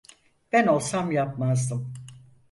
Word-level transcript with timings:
Ben 0.51 0.67
olsam 0.67 1.11
yapmazdım. 1.11 1.93